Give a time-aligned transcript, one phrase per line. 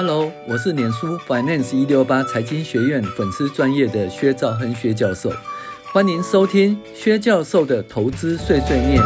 [0.00, 5.28] Hello，我是脸书 Finance 一六八财经学院粉丝专业的薛兆亨薛教授，
[5.92, 9.02] 欢迎收听薛教授的投资碎碎念。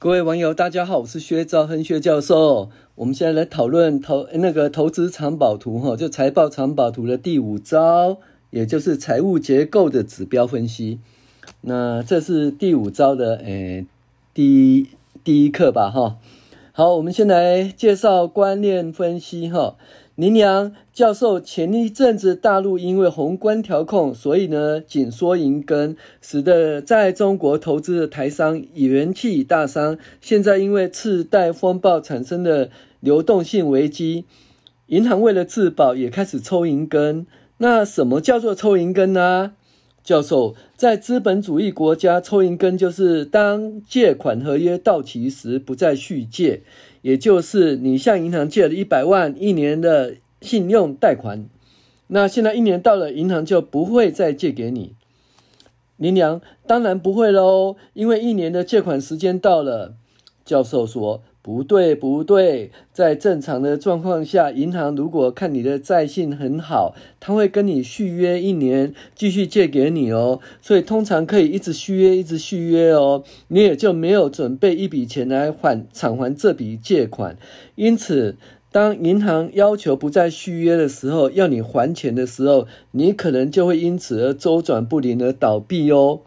[0.00, 2.70] 各位网友，大家好，我是薛兆亨薛教授。
[2.96, 8.18] 我们现在来讨论投那个投资藏宝图哈，就财报藏宝图的第五招，
[8.50, 10.98] 也就是财务结构的指标分析。
[11.60, 13.86] 那这是第五招的诶。
[14.40, 14.86] 第一
[15.22, 16.16] 第一课吧，哈，
[16.72, 19.76] 好，我们先来介绍观念分析，哈。
[20.14, 32.70] 林良教授前一阵子大陆因为宏观调控，所以呢紧缩银根，使得在中国投资的台商、元气大伤，现在因为次贷风暴产生的
[33.00, 34.24] 流动性危机，
[34.86, 37.26] 银行为了自保也开始抽银根。
[37.58, 39.52] 那什么叫做抽银根呢？
[40.02, 46.62] 教授，在资本主义国家，抽银根就是当借款合约到期时不再续借，
[47.02, 51.46] 也就是你向银行借了一百万一年的信用贷款，
[52.08, 54.94] 那现在一年到了，银行就不会再借给你。
[55.96, 59.94] 林良，当然不会喽，因为一年的借款时间到了。
[60.44, 61.22] 教授说。
[61.50, 70.38] 不对，不对，在正常的状况下，银行如果看你的债性很好，他会跟你续约一年，继续借给你哦。
[70.62, 73.24] 所以通常可以一直续约，一直续约哦。
[73.48, 77.36] 你也就没有准备一笔钱来还偿还这笔借款。
[77.74, 78.36] 因此，
[78.70, 86.20] 当银行要求不再续约的时候，要你还钱的时候，你可能就会因此而周转不灵而倒闭哦。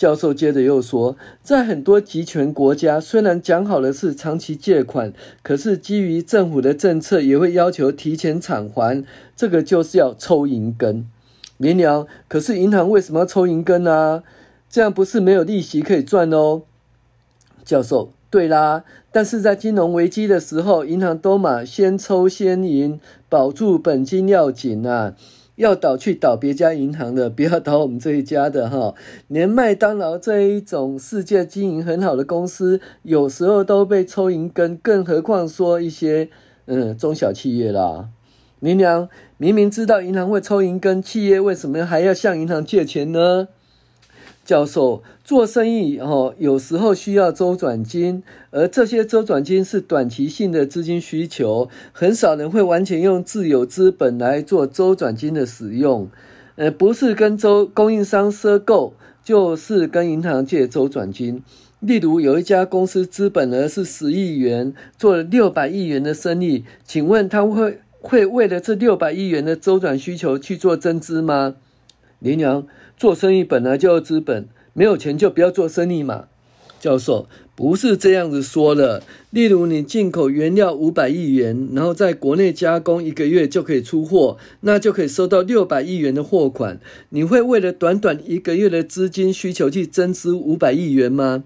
[0.00, 5.12] 教授接着又说，在很多集权国家，虽然讲好的是长期借款，
[5.42, 9.04] 可是基于政府的政策，也会要求提前偿还，
[9.36, 11.06] 这个就是要抽银根。
[11.58, 14.22] 明了，可是银行为什么要抽银根呢？
[14.70, 16.62] 这样不是没有利息可以赚哦。
[17.62, 25.14] 教授，对啦，但是在金融危机的时候，银行都嘛先抽先赢，保住本金要紧啊。
[25.60, 28.94] 要倒去倒别家银行的，不要倒我们这一家的哈。
[29.28, 36.30] 连麦当劳这一种世界经营很好的公司，有时候都被抽银根，更何况说一些
[36.64, 38.08] 嗯中小企业啦。
[38.60, 43.48] 林良明明知道银行会抽银根，企业为什么还要向银行借钱呢？
[44.50, 56.08] 教授做生意哦，有时候需要周转金，而这些周转金是短期性的资金需求，很少人会完全用自有资本来做周转金的使用。
[56.56, 61.44] 呃，不是跟周供应商赊购，就是跟银行借周转金。
[61.78, 71.54] 例如，有一家公司资本额是十亿元，做了六百亿元的生意，请问他会会为了这六百亿元的周转需求去做增资吗？
[72.20, 72.66] 林良。
[72.96, 76.26] 做生意本来就要资本，没有钱就不要做生意嘛。
[76.78, 79.02] 教授不是这样子说的。
[79.30, 86.80] 例如，你进口原料五百亿元，然后在国内加工一个月就可以出货，那就可以收到六百亿元的货款。
[87.10, 91.44] 你会为了短短一个月的资金需求去增资五百亿元吗？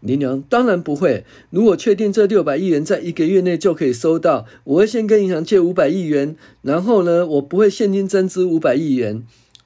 [0.00, 1.24] 林良，当然不会。
[1.50, 9.24] 如果确定这六百亿元在一个月内就可以收到，我会先跟银行借五百亿元，然后呢，我不会现金增资五百亿元。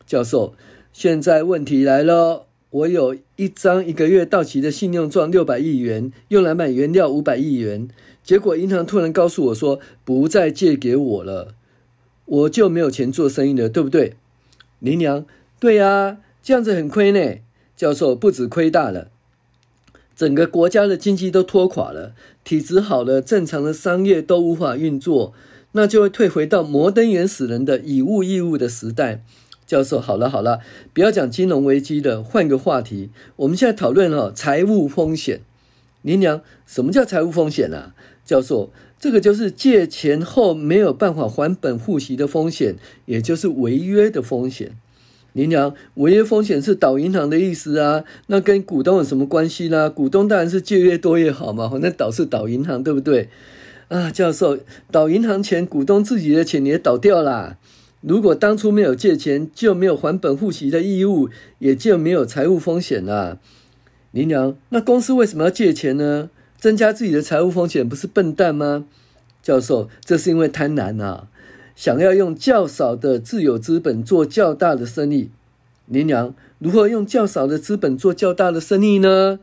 [0.08, 0.54] 教授。
[0.92, 7.86] 现在问题来了，我有一张一个月到期的信用状六百亿元，用来买原料五百亿元，
[8.24, 11.54] 结果银行突然告诉我说不再借给我了，
[12.24, 14.16] 我就没有钱做生意了，对不对？
[14.80, 15.24] 林良，
[15.60, 17.36] 对呀，这样子很亏呢。
[17.76, 19.08] 教授，不止亏大了，
[20.16, 25.32] 整个国家的经济都拖垮了，体质好了，正常的商业都无法运作，
[25.72, 29.22] 那就会退回到摩登原始人的以物易物的时代。
[29.68, 30.60] 教授，好了好了，
[30.94, 33.10] 不要讲金融危机了，换个话题。
[33.36, 35.42] 我们现在讨论哈财务风险。
[36.00, 37.94] 林良，什么叫财务风险啊？
[38.24, 44.72] 教授，这个就是借钱后没有办法还本付息的风险，也就是违约的风险。
[45.34, 48.04] 林娘，违约风险是倒银行的意思啊？
[48.28, 49.90] 那跟股东有什么关系呢？
[49.90, 53.28] 股东当然是借越多越好嘛，反正倒是倒银行，对不对？
[53.88, 54.58] 啊，教授，
[54.90, 57.58] 倒银行钱，股东自己的钱也倒掉啦。
[58.00, 61.28] 如果当初没有借钱，就没有还本付息的义务，
[61.58, 63.40] 也就没有财务风险了。
[64.12, 66.30] 林娘，那公司为什么要借钱呢？
[66.58, 68.86] 增加自己的财务风险，不是笨蛋吗？
[69.42, 71.28] 教授，这是因为贪婪啊，
[71.74, 75.30] 想要用较少的自有资本做较大的生意。
[75.86, 79.40] 林娘，如何用较少的资本做较大的生意呢？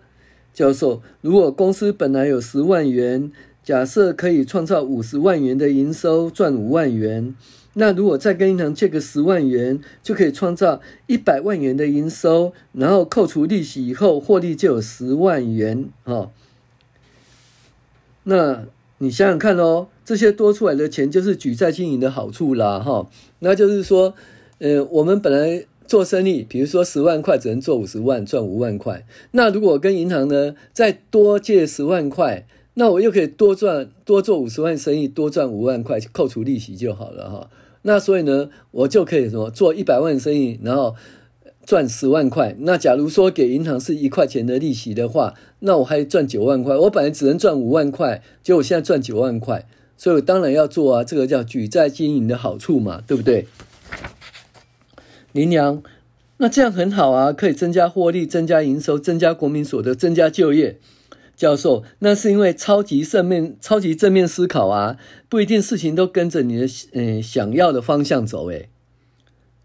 [0.53, 3.31] 教授，如果公司本来有十万元，
[3.63, 7.35] 假设可以创造五十万元的营收，赚五万元。
[7.77, 16.31] 那如果再跟银行借个十万元，就可以创造一百万元的营收，然后扣除利息以后，获利就有十万元哦。
[18.23, 18.65] 那
[18.99, 23.09] 你想想看哦，这些多出来的钱就是举债经营的好处啦哈。
[23.39, 24.13] 那就是说，
[24.59, 29.05] 呃，我们本来做生意，比如说十万块只能做五十万，赚五万块。
[29.31, 37.49] 那如果跟银行呢再多借十万块，那我又可以多赚多做五十万生意，多赚五万块，扣除利息就好了哈。
[37.87, 40.95] 那所以呢，我就可以什么做一百万生意，然后
[41.67, 42.55] 赚十万块。
[42.61, 46.75] 那假如说给银行是一块钱的利息的话，那我还赚九万块。
[46.75, 49.67] 我本来只能赚五万块，结果我现在赚九万块，
[49.97, 51.03] 所以我当然要做啊。
[51.03, 53.45] 这个叫举债经营的好处嘛，对不对？
[55.31, 55.83] 林娘，
[56.37, 60.79] 那这样很好啊，可以增加获利、增加营收、增加国民所得、增加就业。
[61.35, 64.97] 教授，那是因为超级正面、超级正面思考啊，
[65.27, 68.47] 不一定事情都跟着你的嗯想要的方向走。
[68.49, 68.69] 诶，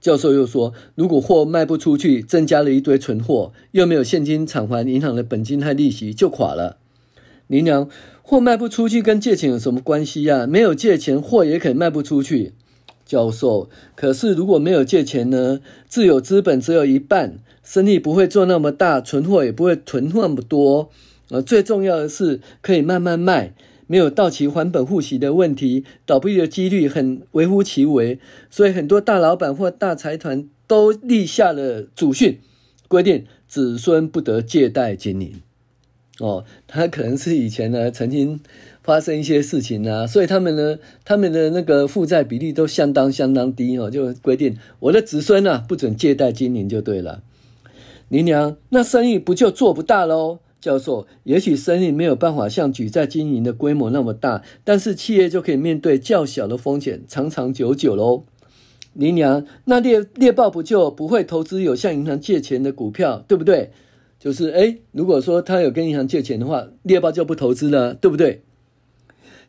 [0.01, 6.79] 教授又说，如果货卖不出去，增加了一堆存货，又没有现金偿还银行的本金和利息，就垮了。
[7.47, 7.89] 林娘，
[8.23, 10.47] 货卖不出去跟借钱有什么关系呀？
[10.47, 12.55] 没有借钱，货也可以卖不出去。
[13.05, 15.61] 教授，可是如果没有借钱呢？
[15.89, 20.91] 自有资本只有一半，生意不会做那么大，存货也不会囤那么多。
[21.31, 23.55] 呃，最重要的是可以慢慢卖，
[23.87, 28.19] 没有到期还本付息的问题，倒闭的几率很微乎其微。
[28.51, 32.39] 所以很多大老板或大财团都立下了祖训，
[32.89, 35.41] 规定子孙不得借贷经营。
[36.19, 38.41] 哦，他可能是以前呢曾经
[38.83, 47.23] 发生一些事情啊，所以他们呢，他们的那个负债比例都相当相当低哦，就规定我的子孙啊不准借贷经营就对了。
[48.09, 50.41] 林娘，那生意不就做不大喽？
[50.61, 58.25] 教授，也许生意没有办法像举债经营的规模那么大，但是企业就可以面对较小的风险，长长久久喽。
[58.93, 63.71] 林娘，那猎猎豹不就不会投资有向银行借钱的股票，对不对？
[64.19, 68.43] 就是，哎，如果说他有跟银行借钱的话，猎豹就不投资了，对不对？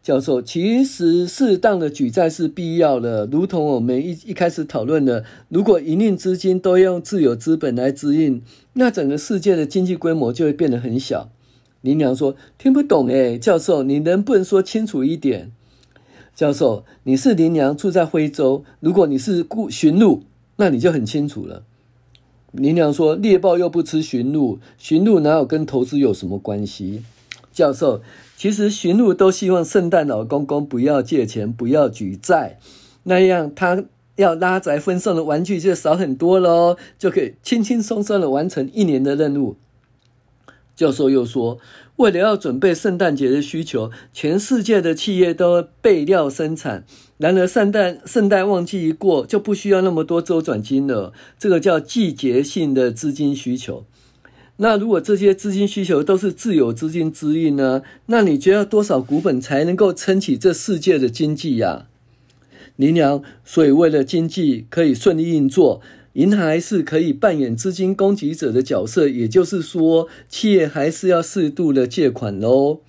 [0.03, 8.41] 教授，其实适当的举债是必要的，如同我们一一开始讨论的，如果营运资金都用自有资本来支应，
[8.73, 11.29] 那整个世界的经济规模就会变得很小。
[11.81, 15.51] 林娘说：“听不懂诶，教授，你能不能说清楚一点？”
[16.35, 20.23] 教授，你是林娘，住在徽州，如果你是雇驯鹿，
[20.55, 21.63] 那你就很清楚了。
[22.51, 27.03] 林娘说：“猎豹又不吃驯鹿，驯鹿哪有跟投资有什么关系？”
[27.51, 28.01] 教授。
[28.35, 32.57] 其实驯鹿都希望圣诞老公公不要借钱，不要举债，
[33.03, 33.83] 那样他
[34.15, 39.57] 要拉宅分送的玩具就少很多喽，就可以轻轻松松的完成一年的任务。
[40.75, 41.59] 教授又说，
[41.97, 46.83] 为了要准备圣诞节的需求，全世界的企业都备料生产。
[47.17, 53.85] 然而圣诞圣诞旺季一过，就不需要那么多周转金了，这个叫季节性的资金需求。
[54.63, 57.81] 那如果这些资金需求都是自有资金支应呢？
[58.05, 61.87] 那你觉得多少股本才能够撑起这世界的经济呀？
[62.75, 65.81] 林娘，所以为了经济可以顺利运作，
[66.13, 69.09] 银行还是可以扮演资金供给者的角色。
[69.09, 72.81] 也就是说，企业还是要适度的借款喽。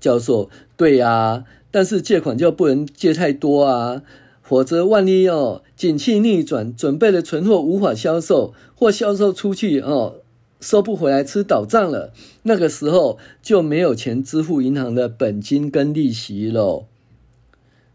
[0.00, 0.48] 教授，
[0.78, 4.00] 对呀，但是借款就不能借太多啊，
[4.42, 10.14] 否则万一哦，景气逆转，准备的存货无法销售或销售出去哦。
[10.60, 12.12] 收不回来吃倒账了，
[12.42, 16.86] 那个时候就没有钱支付银行的本金跟利息喽。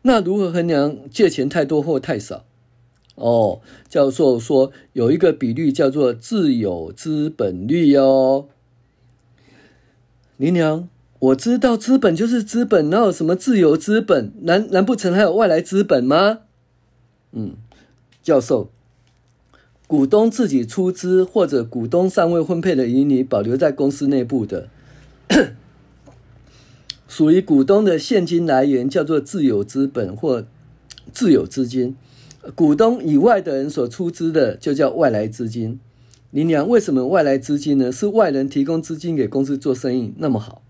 [0.04, 2.46] 那如何衡量借钱太多或太少？
[3.16, 8.48] 哦，教授说有一个比率叫做自有资本率哦。
[10.38, 10.90] 林娘，
[11.20, 14.34] 我知道资本就是资本，哪有什么自由资本？
[14.42, 16.40] 难难不成还有外来资本吗？
[17.32, 17.56] 嗯，
[18.24, 18.72] 教授。
[19.94, 24.68] 股东自己出资，或者股东尚未分配的盈余保留在公司内部的，
[27.08, 30.48] 属于股东的现金来源，叫做自有资本或
[31.12, 31.96] 自有资金。
[32.56, 35.80] 股东以外的人所出资的，就叫外来资金。
[36.32, 37.92] 林娘，为什么外来资金呢？
[37.92, 40.64] 是外人提供资金给公司做生意那么好？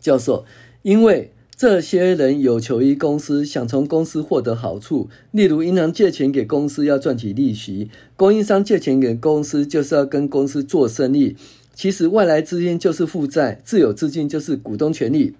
[0.00, 0.44] 教授，
[0.82, 1.32] 因为。
[1.54, 5.08] 这些人有求于公司，想从公司获得好处。
[5.30, 11.36] 例如，银行借钱给公司要赚取利息，供应商借钱给公司就是要跟公司做生意。
[11.74, 15.34] 其实，外来资金就是负债，自有资金就是股东权利。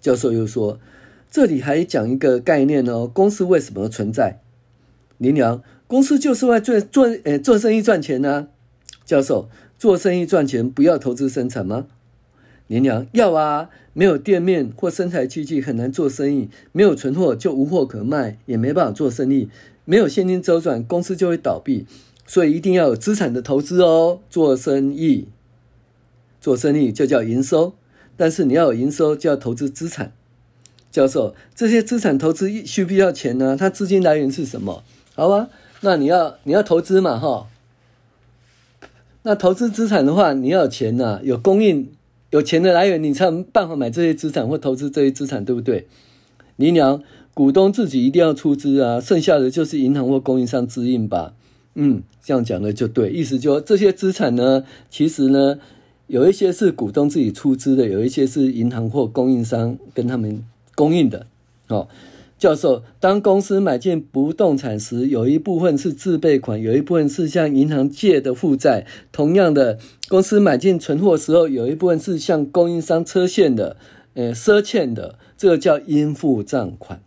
[0.00, 0.80] 教授又说，
[1.30, 4.40] 这里还讲一个概念哦，公司为什么存在？
[5.18, 8.48] 林娘，公司就是为做做呃做生意赚钱呢、
[9.04, 11.86] 教授，做生意赚钱不要投资生产吗？
[12.66, 19.48] 林娘要啊，没有店面或生产机器很难做生意，没有存货就无货可卖，也没办法做生意，
[19.84, 21.86] 没有现金周转，公司就会倒闭。
[22.26, 25.28] 所以一定要有资产的投资哦，做生意，
[26.40, 27.74] 做生意就叫营收，
[28.16, 30.12] 但是你要有营收就要投资资产。
[30.90, 33.56] 教授，这些资产投资需不需要钱呢？
[33.58, 34.84] 它资金来源是什么？
[35.14, 35.48] 好啊，
[35.80, 37.48] 那你要你要投资嘛，哈。
[39.24, 41.90] 那投资资产的话，你要有钱呐、有供应，
[42.32, 45.86] 有钱的来源，你才有办法买这些资产或投资这些资产，对不对？
[46.56, 47.02] 你娘，
[47.34, 51.34] 股东自己一定要出资啊，剩下的就是银行或供应商支应吧。
[51.74, 55.58] 嗯，这样讲的就对，意思就这些资产呢，其实呢，
[56.06, 60.42] 有一些是股东自己出资的，有一些是银行或供应商跟他们
[60.74, 61.26] 供应的，
[61.68, 61.86] 哦。
[62.42, 68.84] 教授，当公司买进不动产时，有一部分是自备款，有一部分是向银行借的负债。
[69.12, 73.76] 同样的，公司买进存货时候，有一部分是向供应商车欠的，
[74.14, 77.00] 呃，赊欠的，这个叫应付账款。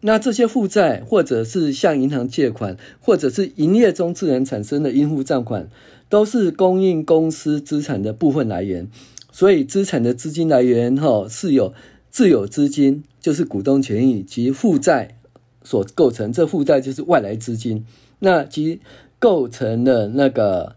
[0.00, 5.68] 那这些负债，或者是向银行借款，或者是营业中自然产生的应付账款，
[6.08, 8.88] 都是供应公司资产的部分来源。
[9.30, 11.74] 所以，资产的资金来源，哈，是有。
[12.10, 15.18] 自有资金就是股东权益及负债
[15.62, 17.84] 所构成，这负债就是外来资金，
[18.20, 18.80] 那即
[19.18, 20.76] 构成了那个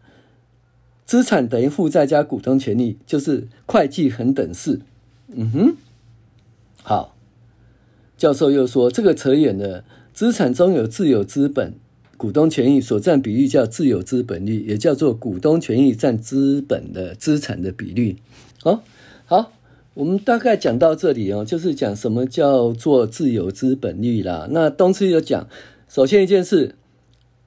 [1.05, 4.81] 资产等于负债加股东权益，就是会计恒等式。
[5.34, 5.75] 嗯哼，
[6.84, 7.15] 好，
[8.17, 11.75] 教授又说这个扯远了，资产中有自有资本，
[12.17, 18.17] 股东权益所占比例叫自有资本率，也叫做股东权益占资本的资产的比率。
[18.62, 18.84] 好，
[19.25, 19.53] 好。
[19.93, 24.48] 我们大概讲到这里哦，就是讲什么叫做自有资本率啦。
[24.51, 25.50] 那东西有讲，
[25.89, 26.75] 首先一件事，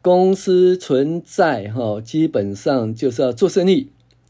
[0.03, 3.89] 公司存在哈，基本上就是要做生意，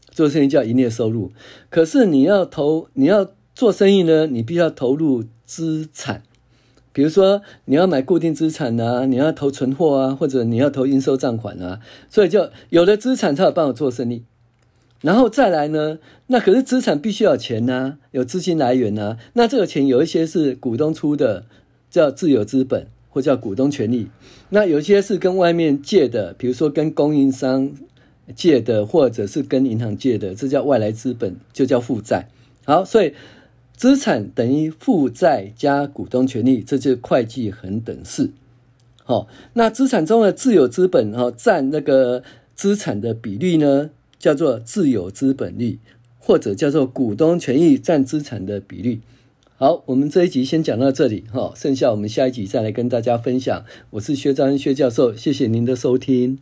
[0.09, 1.33] 做生意叫营业收入。
[1.69, 6.23] 可是你要投，你要做生意呢，你必须要投入资产，
[6.93, 14.23] 比如说你要买固定资产啊，你要投存货啊，或者你要投应收账款啊，所以就有了资产才有办法做生意。
[15.05, 21.45] 然后再来呢，那可是资产必须要钱呐、有资金来源呐、那这个钱有一些是股东出的，
[21.91, 24.07] 叫自有资本或叫股东权益。
[24.49, 27.71] 那有一些是跟外面借的，比如说跟供应商
[28.35, 32.27] 借的，或者是跟银行借的，这叫外来资本，就叫负债。
[32.65, 33.13] 好，所以
[33.77, 38.31] 资产等于负债加股东权益，这就是会计恒等式。
[39.03, 42.23] 好，那资产中的自有资本哈占那个
[42.55, 43.91] 资产的比例呢？
[44.17, 45.79] 叫做自有资本率，
[46.19, 49.01] 或者叫做股东权益占资产的比率。
[49.57, 53.63] 好，我们这一集先讲到这里哈，剩下我们下一集再来跟大家分享。
[53.91, 56.39] 我是薛兆亨薛教授，谢谢您的收听。